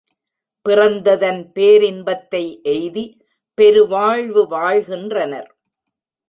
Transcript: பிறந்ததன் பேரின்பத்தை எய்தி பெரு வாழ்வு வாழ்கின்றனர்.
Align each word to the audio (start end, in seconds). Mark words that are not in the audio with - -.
பிறந்ததன் 0.65 1.41
பேரின்பத்தை 1.55 2.41
எய்தி 2.63 3.05
பெரு 3.57 3.87
வாழ்வு 3.87 4.47
வாழ்கின்றனர். 4.47 5.49